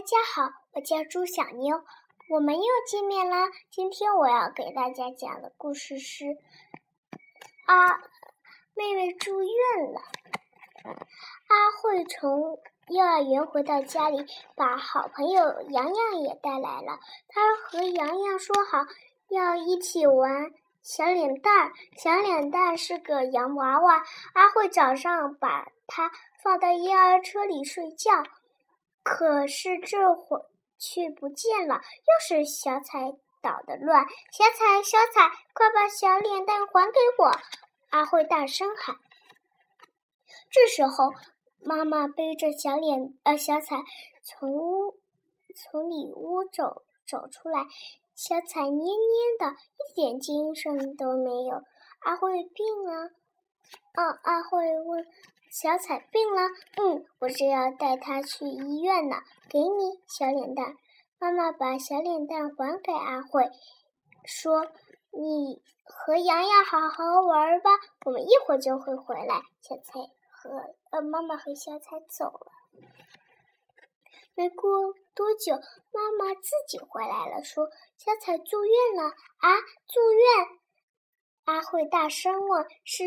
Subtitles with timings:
[0.00, 1.84] 大家好，我叫朱小妞，
[2.30, 3.50] 我们又见面啦。
[3.70, 6.38] 今天我要给大家讲的故事是：
[7.66, 7.98] 阿
[8.72, 10.00] 妹妹住院了。
[10.86, 12.58] 阿慧从
[12.88, 14.24] 幼儿园回到家里，
[14.56, 16.98] 把好朋友洋洋也带来了。
[17.28, 18.78] 她和洋洋说好
[19.28, 20.50] 要一起玩
[20.82, 21.72] 小脸蛋儿。
[21.98, 24.02] 小脸蛋是个洋娃娃。
[24.32, 26.10] 阿慧早上把它
[26.42, 28.10] 放到婴儿车里睡觉。
[29.02, 30.46] 可是这会儿
[30.78, 34.06] 却不见了，又是小彩捣的乱。
[34.30, 37.32] 小彩，小彩，快把小脸蛋还给我！
[37.90, 38.96] 阿慧大声喊。
[40.50, 41.12] 这时候，
[41.60, 43.76] 妈妈背着小脸呃小彩
[44.22, 44.98] 从屋
[45.56, 47.66] 从里屋走走出来，
[48.14, 51.62] 小彩蔫蔫的，一点精神都没有。
[52.00, 53.10] 阿慧病了？
[53.94, 55.06] 啊，阿慧问。
[55.50, 56.42] 小彩病了，
[56.76, 59.16] 嗯，我正要带她去医院呢。
[59.48, 60.76] 给你，小脸蛋。
[61.18, 63.50] 妈妈把小脸蛋还给阿慧，
[64.24, 64.64] 说
[65.10, 67.70] ：“你和洋洋好好玩吧，
[68.06, 69.98] 我们一会儿就会回来。”小彩
[70.30, 70.50] 和
[70.92, 72.52] 呃，妈妈和小彩走了。
[74.36, 80.60] 没过多久，妈妈自己回来了，说：“小彩住院了啊，住院！”
[81.46, 83.04] 阿慧大声问：“是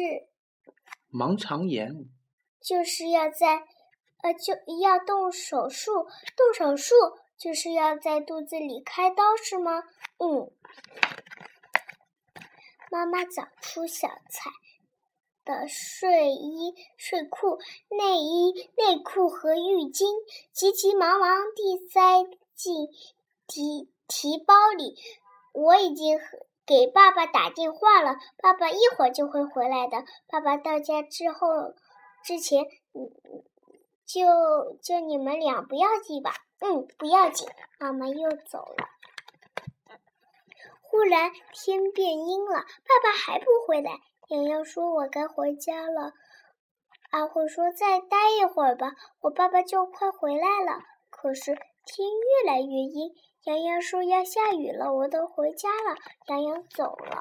[1.09, 1.89] 盲肠炎？”
[2.63, 3.65] 就是要在，
[4.21, 6.07] 呃，就要动手术。
[6.37, 6.95] 动手术
[7.37, 9.83] 就是要在肚子里开刀，是吗？
[10.17, 10.49] 嗯。
[12.89, 14.49] 妈妈找出小彩
[15.43, 20.05] 的睡衣、睡裤、内衣、内裤和浴巾，
[20.53, 22.23] 急急忙忙地塞
[22.55, 22.87] 进
[23.45, 24.95] 提提包里。
[25.51, 26.17] 我已经
[26.65, 30.05] 给爸爸打电话了，爸爸一会儿就会回来的。
[30.27, 31.73] 爸爸到家之后。
[32.23, 33.11] 之前，嗯，
[34.05, 36.33] 就就你们俩不要紧吧？
[36.59, 37.47] 嗯，不要紧。
[37.79, 38.87] 妈妈又走了。
[40.81, 43.99] 忽然天变阴了，爸爸还不回来。
[44.29, 46.13] 洋洋说：“我该回家了。”
[47.11, 51.55] 阿慧说：“再待一会儿吧，我爸爸就快回来了。”可是
[51.85, 53.13] 天越来越阴，
[53.43, 55.97] 洋洋说：“要下雨了，我都回家了。”
[56.27, 57.17] 洋洋走了。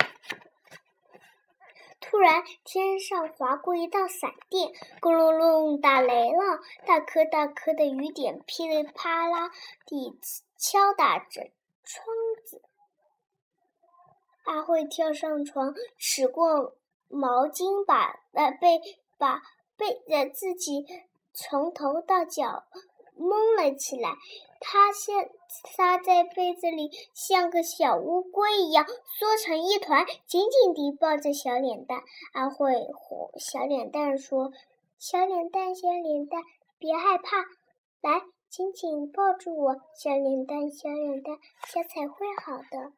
[2.13, 6.61] 突然，天上划过一道闪电，咕隆隆，打雷了！
[6.85, 9.51] 大颗大颗的雨点噼里啪啦
[9.87, 10.21] 地
[10.59, 11.51] 敲打着
[11.83, 12.15] 窗
[12.45, 12.61] 子。
[14.45, 16.77] 阿慧跳上床，使过
[17.09, 18.79] 毛巾把呃被
[19.17, 19.41] 把
[19.79, 20.85] 被呃自己
[21.33, 22.65] 从头到脚
[23.23, 24.17] 蒙了起来。
[24.65, 25.31] 他现
[25.77, 32.03] 撒在被子里，像个小乌龟一样缩成一团，紧紧地抱着小脸蛋。
[32.33, 34.53] 阿慧和小脸蛋说
[35.01, 36.43] ：“小脸蛋，小脸蛋，
[36.79, 37.39] 别害怕，
[38.03, 39.75] 来，紧紧抱住我。
[39.97, 42.93] 小脸蛋，小脸蛋，小彩会好的。”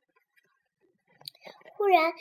[1.76, 2.12] 忽然，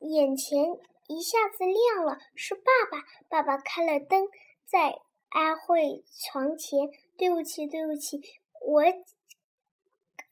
[0.00, 0.62] 眼前
[1.08, 2.98] 一下子亮了，是爸爸。
[3.30, 4.28] 爸爸开了灯，
[4.66, 4.98] 在
[5.34, 6.88] 阿慧床前。
[7.16, 8.20] 对不起，对不起。
[8.60, 8.82] 我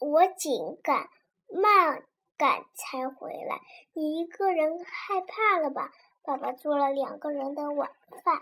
[0.00, 1.08] 我紧赶
[1.48, 2.02] 慢
[2.36, 3.60] 赶才回来，
[3.92, 5.92] 你一个人害怕了吧？
[6.24, 7.91] 爸爸做了两个人的晚
[8.24, 8.41] 饭。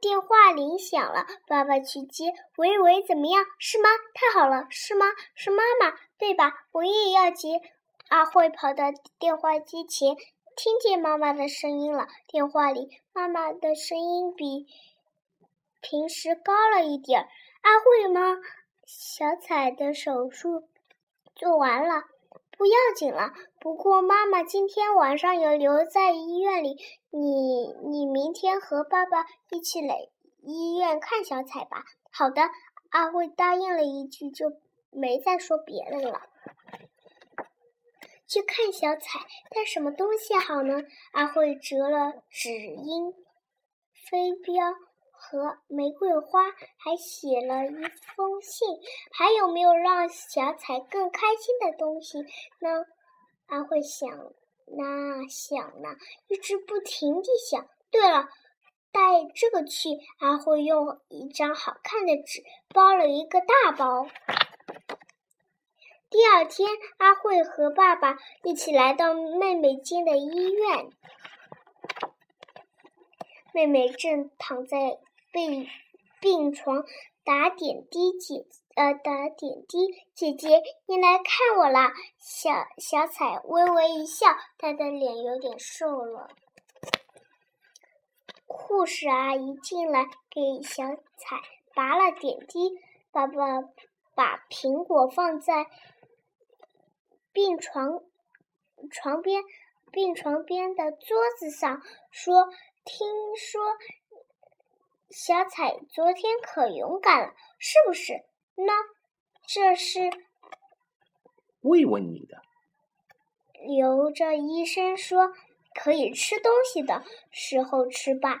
[0.00, 2.32] 电话铃响了，爸爸去接。
[2.56, 3.44] 喂喂，怎么样？
[3.58, 3.90] 是吗？
[4.14, 5.06] 太好了，是吗？
[5.34, 6.66] 是妈妈，对吧？
[6.72, 7.60] 我也要接。
[8.08, 8.86] 阿慧跑到
[9.18, 10.16] 电话机前，
[10.62, 12.06] 听见妈妈的声音了。
[12.26, 14.66] 电话里妈妈的声音比。
[15.80, 17.28] 平时高了一点儿，
[17.62, 18.36] 阿慧吗？
[18.84, 20.68] 小彩的手术
[21.34, 22.04] 做完了，
[22.58, 23.32] 不要紧了。
[23.58, 26.76] 不过妈妈今天晚上有留在医院里，
[27.08, 29.96] 你你明天和爸爸一起来
[30.42, 31.84] 医院看小彩吧。
[32.12, 32.42] 好的，
[32.90, 34.52] 阿慧答应了一句，就
[34.90, 36.20] 没再说别的了。
[38.30, 39.18] 去看小彩，
[39.50, 40.84] 带什么东西好呢？
[41.12, 43.12] 阿慧折了纸鹰
[44.08, 44.54] 飞镖。
[45.22, 46.44] 和玫瑰花，
[46.78, 47.84] 还写了一
[48.16, 48.66] 封信。
[49.12, 52.18] 还有没有让小彩更开心的东西
[52.60, 52.86] 呢？
[53.48, 55.94] 阿慧想呐想呐，
[56.28, 57.68] 一直不停地想。
[57.90, 58.30] 对了，
[58.90, 59.00] 带
[59.34, 59.90] 这个去。
[60.20, 64.06] 阿慧用一张好看的纸包了一个大包。
[66.10, 66.68] 第二天，
[66.98, 70.90] 阿慧和爸爸一起来到妹妹进的医院。
[73.54, 74.98] 妹妹正躺在。
[75.32, 75.68] 被
[76.20, 76.84] 病床
[77.22, 79.78] 打点滴，姐呃打点滴，
[80.12, 81.92] 姐姐你来看我啦！
[82.18, 84.26] 小小彩微微一笑，
[84.58, 86.30] 她的脸有点瘦了。
[88.44, 90.82] 护士阿姨进来给小
[91.16, 91.40] 彩
[91.72, 92.72] 拔了点滴。
[93.12, 93.34] 爸爸
[94.16, 95.66] 把苹果放在
[97.32, 98.02] 病床
[98.90, 99.42] 床边
[99.92, 102.48] 病床边的桌子上，说
[102.84, 103.62] ：“听说
[105.10, 108.24] 小彩昨天可勇敢了，是不是？
[108.54, 108.72] 那
[109.46, 110.10] 这是
[111.62, 112.42] 慰问你的。”
[113.62, 115.32] 留着医生说
[115.74, 118.40] 可以吃东西的时候吃吧。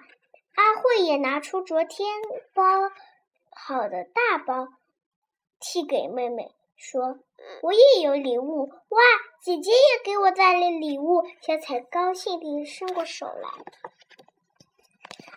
[0.54, 2.08] 阿慧也拿出昨天
[2.54, 2.64] 包
[3.50, 4.68] 好的大包，
[5.58, 7.18] 递给妹妹说
[7.60, 8.98] ：“我也有礼物哇！
[9.42, 13.50] 姐姐也给我带了礼物。”小彩高兴地伸过手来。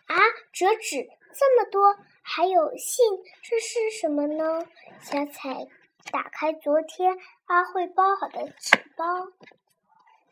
[0.08, 0.16] 啊，
[0.54, 3.06] 折纸这么多，还有信，
[3.42, 4.66] 这是什么呢？
[5.02, 5.68] 小彩
[6.12, 7.18] 打开昨天
[7.48, 9.06] 阿慧包好的纸包。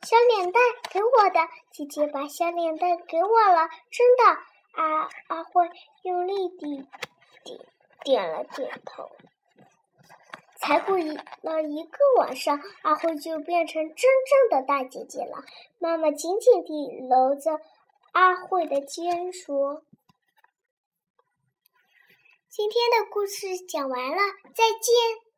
[0.04, 1.40] 小脸蛋给我的，
[1.72, 4.24] 姐姐把小脸蛋给我了，真的。
[4.74, 5.70] 阿阿慧
[6.04, 6.88] 用力地
[7.44, 7.60] 点
[8.06, 9.12] 点了点头。
[10.62, 11.10] 才过一
[11.42, 15.44] 了一个晚上，阿慧就变成真正的大姐姐了。
[15.80, 17.60] 妈妈紧紧地搂着
[18.12, 19.84] 阿慧的肩，说
[22.48, 24.18] ：“今天的故事讲完了，
[24.54, 25.31] 再见。”